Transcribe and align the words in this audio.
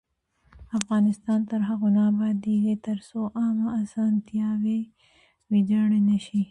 افغانستان 0.79 1.39
تر 1.49 1.61
هغو 1.69 1.87
نه 1.95 2.01
ابادیږي، 2.11 2.75
ترڅو 2.87 3.19
عامه 3.39 3.67
اسانتیاوې 3.83 4.79
ویجاړې 5.51 5.99
نشي. 6.09 6.39